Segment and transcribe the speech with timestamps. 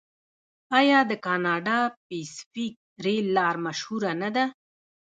[0.79, 4.45] آیا د کاناډا پیسفیک ریل لار مشهوره نه ده؟